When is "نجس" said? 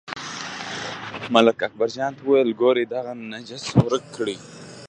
3.31-3.63